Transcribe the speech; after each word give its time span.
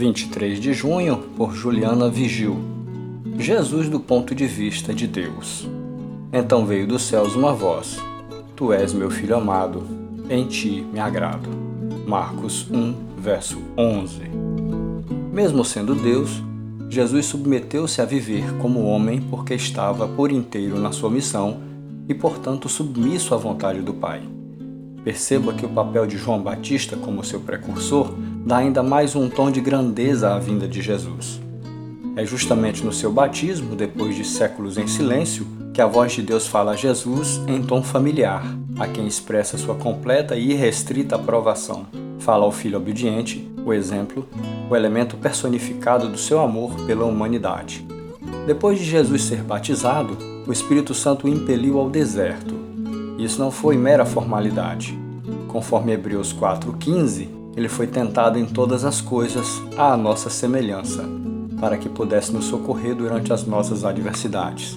23 0.00 0.58
de 0.58 0.72
junho, 0.72 1.18
por 1.36 1.54
Juliana 1.54 2.08
Vigil. 2.08 2.56
Jesus 3.38 3.86
do 3.86 4.00
ponto 4.00 4.34
de 4.34 4.46
vista 4.46 4.94
de 4.94 5.06
Deus. 5.06 5.68
Então 6.32 6.64
veio 6.64 6.86
dos 6.86 7.02
céus 7.02 7.36
uma 7.36 7.52
voz: 7.52 8.02
Tu 8.56 8.72
és 8.72 8.94
meu 8.94 9.10
filho 9.10 9.36
amado, 9.36 9.86
em 10.30 10.46
ti 10.46 10.86
me 10.90 10.98
agrado. 10.98 11.50
Marcos 12.06 12.66
1, 12.70 12.94
verso 13.18 13.58
11. 13.76 14.22
Mesmo 15.30 15.62
sendo 15.66 15.94
Deus, 15.94 16.42
Jesus 16.88 17.26
submeteu-se 17.26 18.00
a 18.00 18.06
viver 18.06 18.56
como 18.56 18.86
homem 18.86 19.20
porque 19.20 19.52
estava 19.52 20.08
por 20.08 20.32
inteiro 20.32 20.78
na 20.78 20.92
sua 20.92 21.10
missão 21.10 21.60
e, 22.08 22.14
portanto, 22.14 22.70
submisso 22.70 23.34
à 23.34 23.36
vontade 23.36 23.82
do 23.82 23.92
Pai. 23.92 24.22
Perceba 25.04 25.52
que 25.52 25.66
o 25.66 25.68
papel 25.68 26.06
de 26.06 26.16
João 26.16 26.40
Batista 26.40 26.96
como 26.96 27.22
seu 27.22 27.40
precursor 27.40 28.10
dá 28.44 28.58
ainda 28.58 28.82
mais 28.82 29.14
um 29.14 29.28
tom 29.28 29.50
de 29.50 29.60
grandeza 29.60 30.34
à 30.34 30.38
vinda 30.38 30.66
de 30.66 30.80
Jesus. 30.80 31.40
É 32.16 32.24
justamente 32.24 32.84
no 32.84 32.92
seu 32.92 33.12
batismo, 33.12 33.76
depois 33.76 34.16
de 34.16 34.24
séculos 34.24 34.76
em 34.76 34.86
silêncio, 34.86 35.46
que 35.72 35.80
a 35.80 35.86
voz 35.86 36.12
de 36.12 36.22
Deus 36.22 36.46
fala 36.46 36.72
a 36.72 36.76
Jesus 36.76 37.40
em 37.46 37.62
tom 37.62 37.82
familiar, 37.82 38.44
a 38.78 38.86
quem 38.86 39.06
expressa 39.06 39.56
sua 39.56 39.74
completa 39.74 40.36
e 40.36 40.52
irrestrita 40.52 41.16
aprovação. 41.16 41.86
Fala 42.18 42.44
ao 42.44 42.52
filho 42.52 42.76
obediente, 42.76 43.48
o 43.64 43.72
exemplo, 43.72 44.26
o 44.68 44.74
elemento 44.74 45.16
personificado 45.16 46.08
do 46.08 46.18
seu 46.18 46.40
amor 46.40 46.74
pela 46.86 47.04
humanidade. 47.04 47.86
Depois 48.46 48.78
de 48.78 48.84
Jesus 48.84 49.22
ser 49.22 49.42
batizado, 49.42 50.16
o 50.46 50.52
Espírito 50.52 50.92
Santo 50.94 51.26
o 51.26 51.30
impeliu 51.30 51.78
ao 51.78 51.88
deserto. 51.88 52.54
Isso 53.18 53.38
não 53.38 53.50
foi 53.50 53.76
mera 53.76 54.04
formalidade. 54.04 54.98
Conforme 55.46 55.92
Hebreus 55.92 56.32
4,15, 56.32 57.39
ele 57.56 57.68
foi 57.68 57.86
tentado 57.86 58.38
em 58.38 58.46
todas 58.46 58.84
as 58.84 59.00
coisas 59.00 59.60
à 59.76 59.96
nossa 59.96 60.30
semelhança, 60.30 61.04
para 61.60 61.76
que 61.76 61.88
pudesse 61.88 62.32
nos 62.32 62.46
socorrer 62.46 62.94
durante 62.94 63.32
as 63.32 63.44
nossas 63.44 63.84
adversidades. 63.84 64.76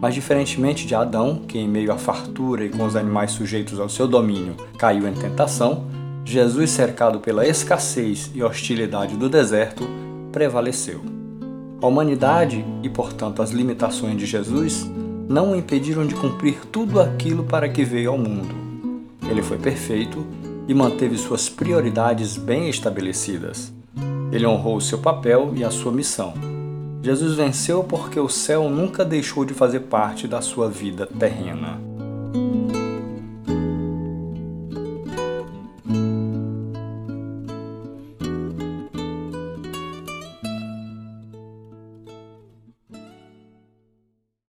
Mas, 0.00 0.14
diferentemente 0.14 0.86
de 0.86 0.94
Adão, 0.94 1.42
que 1.46 1.58
em 1.58 1.68
meio 1.68 1.92
à 1.92 1.98
fartura 1.98 2.64
e 2.64 2.68
com 2.68 2.84
os 2.84 2.96
animais 2.96 3.32
sujeitos 3.32 3.78
ao 3.78 3.88
seu 3.88 4.08
domínio 4.08 4.56
caiu 4.78 5.06
em 5.06 5.14
tentação, 5.14 5.84
Jesus, 6.24 6.70
cercado 6.70 7.20
pela 7.20 7.46
escassez 7.46 8.30
e 8.34 8.42
hostilidade 8.42 9.16
do 9.16 9.28
deserto, 9.28 9.88
prevaleceu. 10.32 11.00
A 11.80 11.86
humanidade 11.86 12.64
e, 12.82 12.88
portanto, 12.88 13.42
as 13.42 13.50
limitações 13.50 14.16
de 14.16 14.24
Jesus 14.24 14.88
não 15.28 15.52
o 15.52 15.56
impediram 15.56 16.06
de 16.06 16.14
cumprir 16.14 16.58
tudo 16.70 17.00
aquilo 17.00 17.44
para 17.44 17.68
que 17.68 17.84
veio 17.84 18.10
ao 18.10 18.18
mundo. 18.18 18.54
Ele 19.28 19.42
foi 19.42 19.58
perfeito 19.58 20.24
e 20.66 20.74
manteve 20.74 21.16
suas 21.18 21.48
prioridades 21.48 22.36
bem 22.36 22.68
estabelecidas. 22.68 23.72
Ele 24.30 24.46
honrou 24.46 24.80
seu 24.80 24.98
papel 24.98 25.52
e 25.54 25.64
a 25.64 25.70
sua 25.70 25.92
missão. 25.92 26.34
Jesus 27.02 27.34
venceu 27.34 27.82
porque 27.82 28.18
o 28.18 28.28
céu 28.28 28.70
nunca 28.70 29.04
deixou 29.04 29.44
de 29.44 29.52
fazer 29.52 29.80
parte 29.80 30.28
da 30.28 30.40
sua 30.40 30.70
vida 30.70 31.06
terrena. 31.06 31.91